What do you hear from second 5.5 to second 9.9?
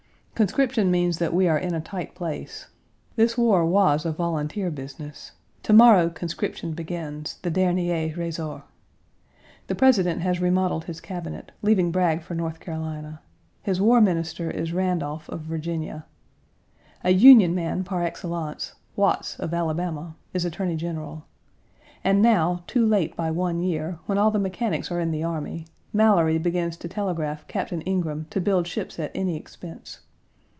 To morrow conscription begins the dernier ressort. The